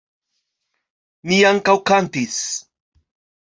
[1.33, 2.43] Ni ankaŭ kantis.